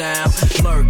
sound. 0.00 0.32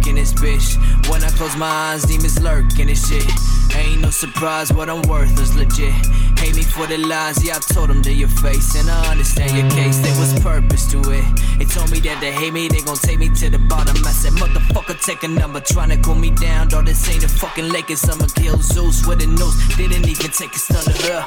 In 0.07 0.15
this 0.15 0.31
bitch. 0.33 0.77
When 1.09 1.21
I 1.23 1.29
close 1.31 1.55
my 1.57 1.67
eyes, 1.67 2.03
demons 2.03 2.41
lurk 2.41 2.79
in 2.79 2.87
this 2.87 3.09
shit. 3.09 3.27
Ain't 3.75 4.01
no 4.01 4.09
surprise 4.09 4.71
what 4.71 4.89
I'm 4.89 5.01
worth 5.03 5.37
is 5.39 5.55
legit. 5.55 5.91
Hate 6.39 6.55
me 6.55 6.63
for 6.63 6.87
the 6.87 6.97
lies, 6.97 7.43
yeah, 7.43 7.57
I 7.57 7.59
told 7.73 7.89
them 7.89 8.01
to 8.03 8.13
your 8.13 8.29
face. 8.29 8.75
And 8.75 8.89
I 8.89 9.11
understand 9.11 9.51
your 9.57 9.69
case, 9.71 9.97
there 9.99 10.17
was 10.19 10.33
purpose 10.39 10.89
to 10.91 10.99
it. 10.99 11.25
They 11.59 11.65
told 11.65 11.91
me 11.91 11.99
that 12.01 12.21
they 12.21 12.31
hate 12.31 12.53
me, 12.53 12.67
they 12.69 12.81
gon' 12.81 12.95
take 12.95 13.19
me 13.19 13.29
to 13.29 13.49
the 13.49 13.59
bottom. 13.59 13.97
I 14.05 14.11
said, 14.11 14.33
motherfucker, 14.33 15.03
take 15.05 15.23
a 15.23 15.27
number, 15.27 15.59
tryna 15.59 16.01
cool 16.03 16.15
me 16.15 16.31
down. 16.31 16.69
Dog, 16.69 16.85
this 16.85 17.09
ain't 17.09 17.23
a 17.23 17.29
fucking 17.29 17.69
Lakers, 17.69 18.07
I'ma 18.07 18.27
kill 18.35 18.57
Zeus 18.57 19.05
with 19.05 19.21
a 19.21 19.27
noose. 19.27 19.75
Didn't 19.75 20.07
even 20.07 20.31
take 20.31 20.55
a 20.55 20.59
stun 20.59 20.83
to 20.83 20.93
her, 21.07 21.23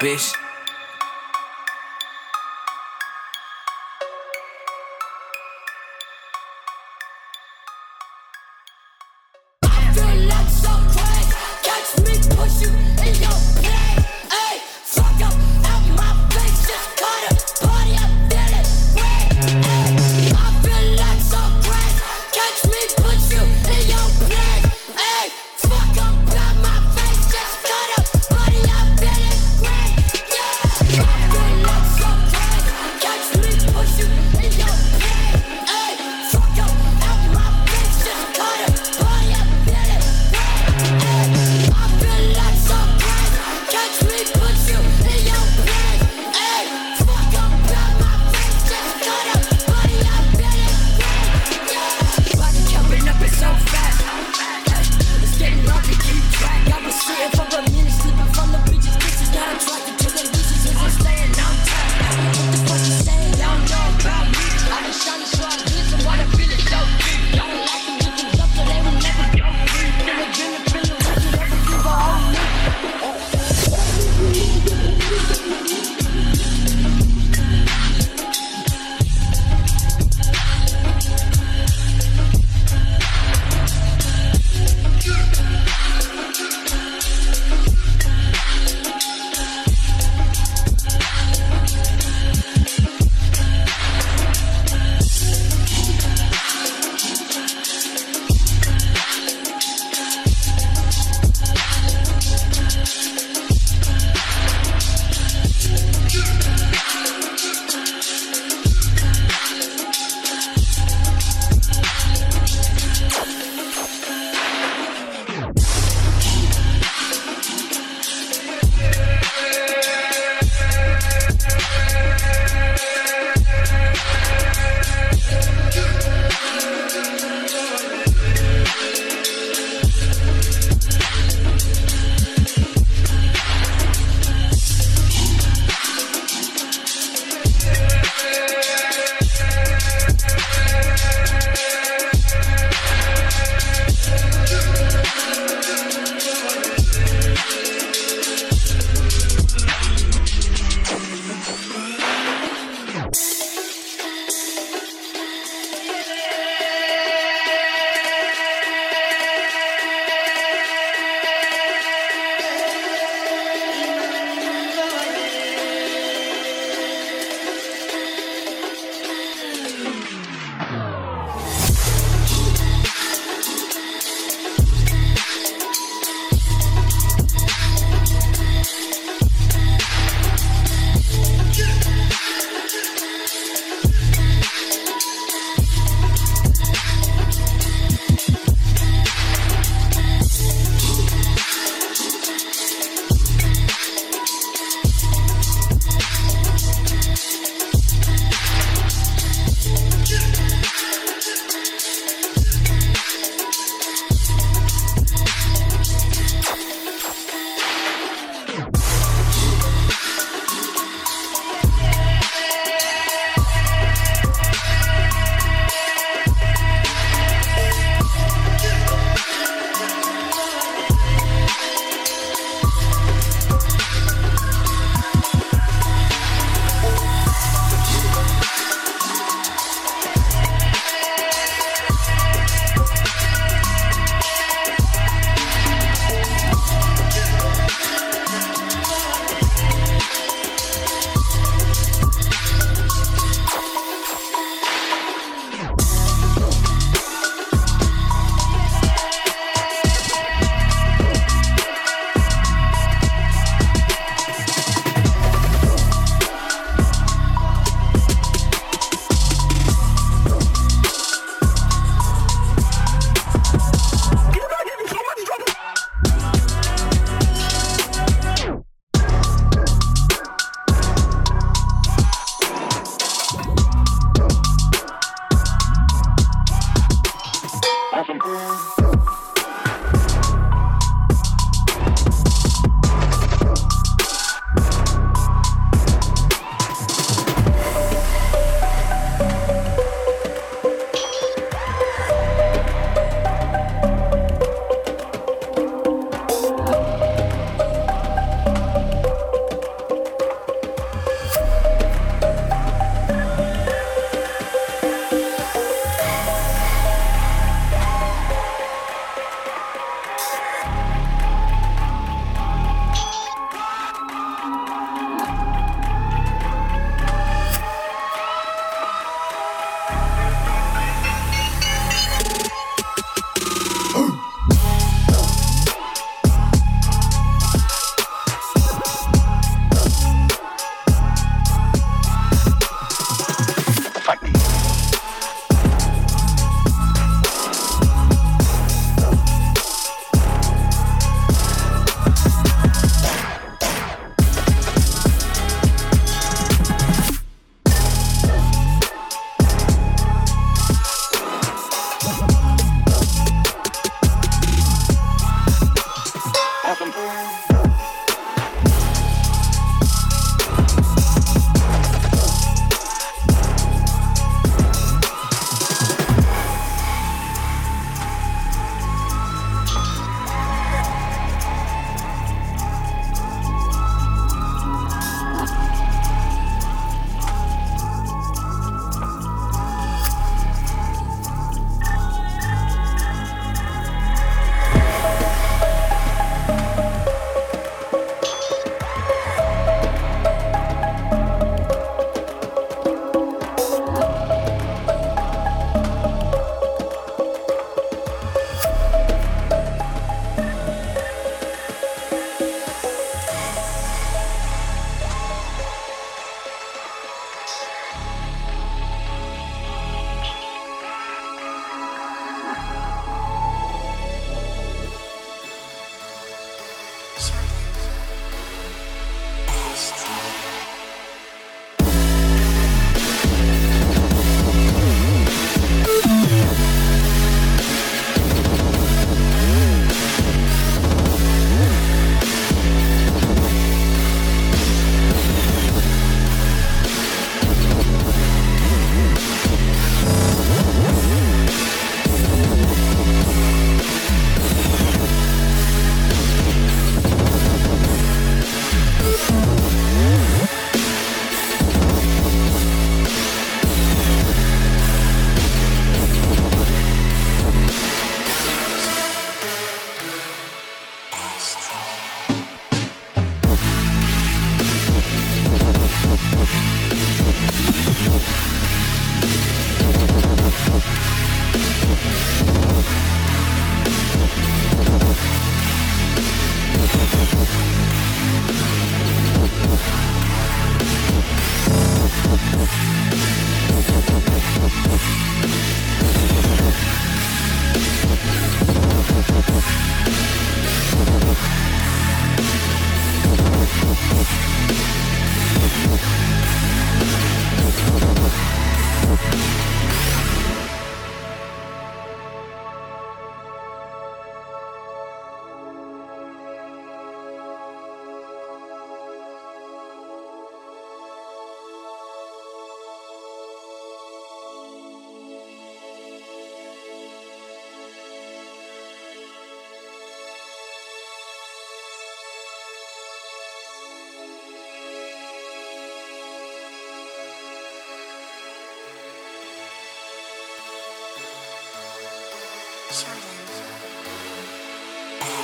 bitch. 0.00 0.43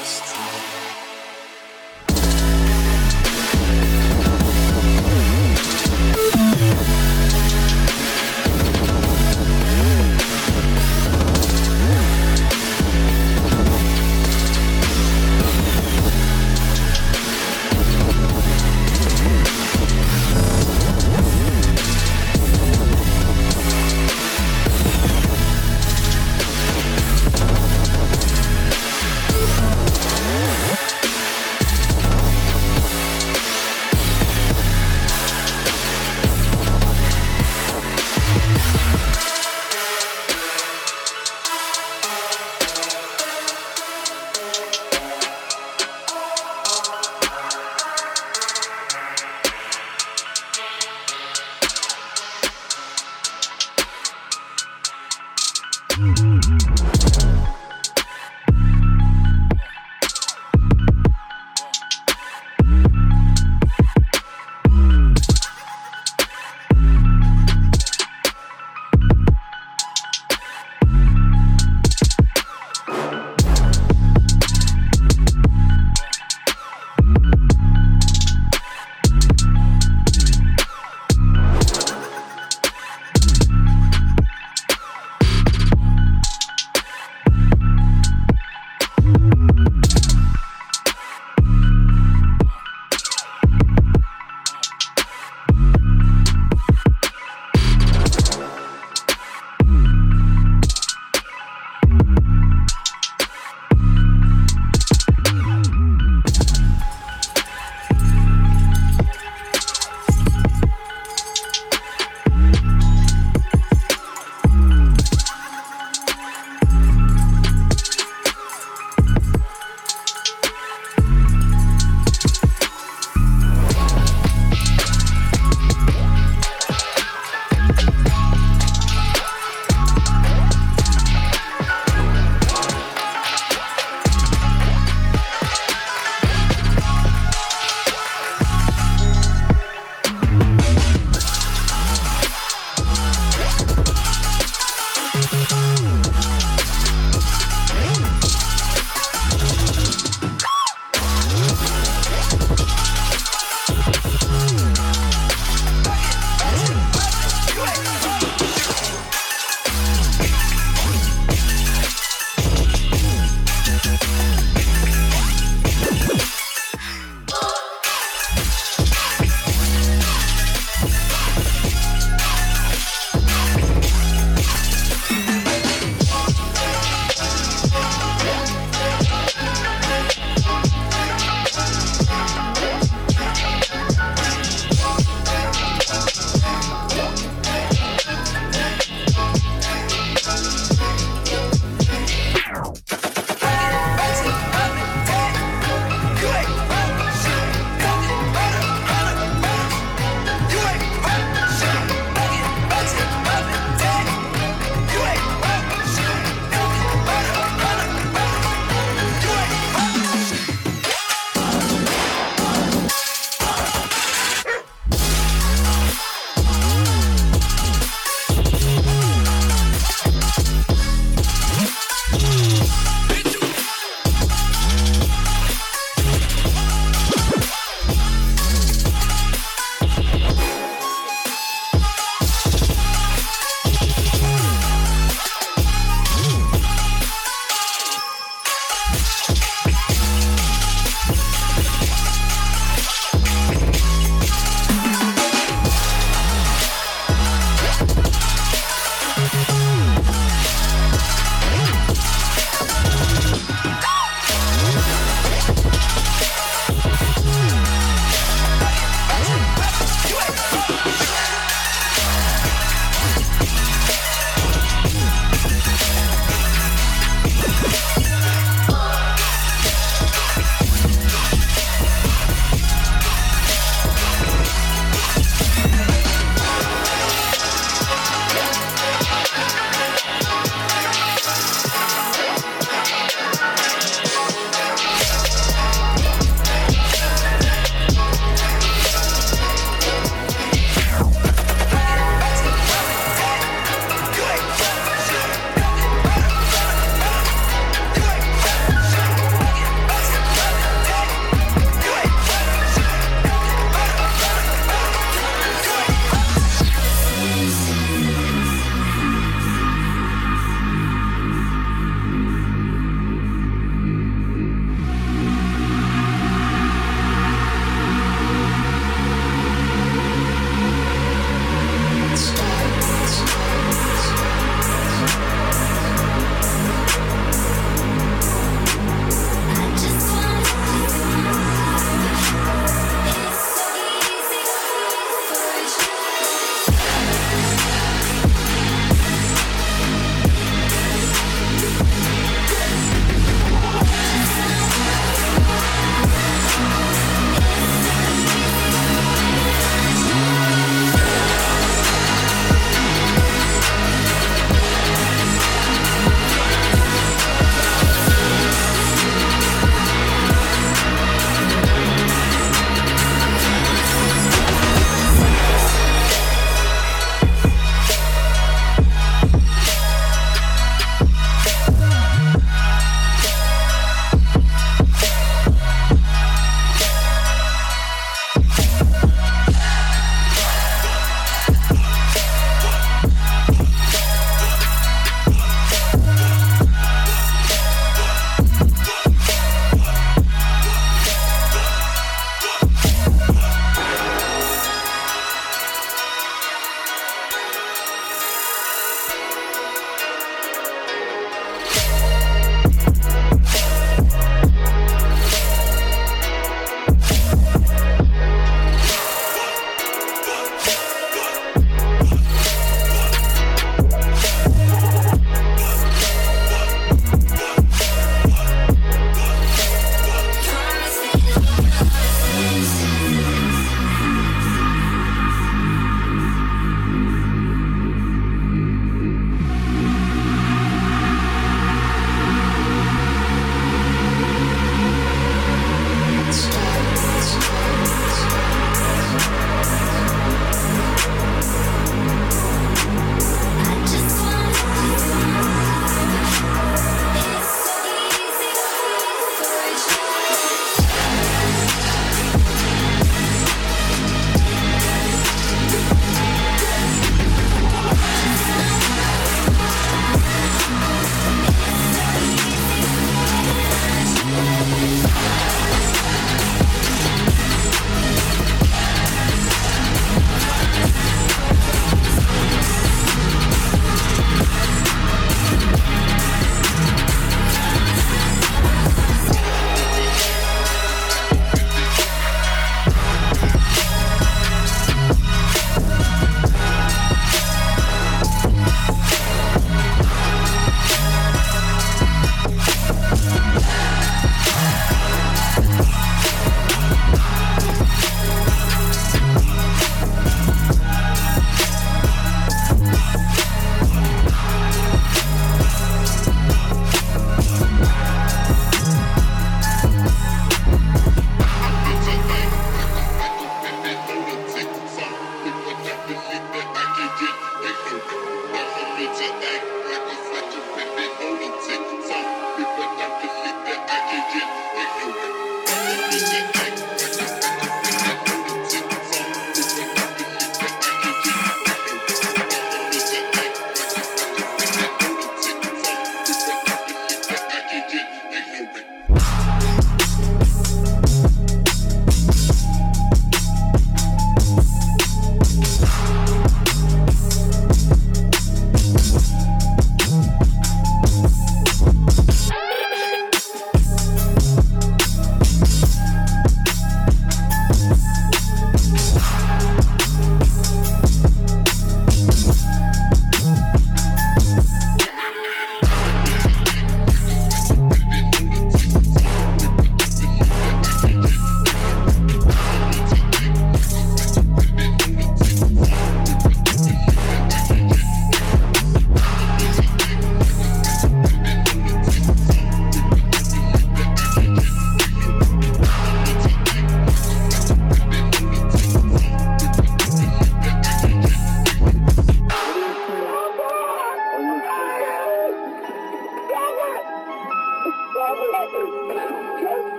Christ. 0.00 1.09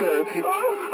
Oh. 0.00 0.87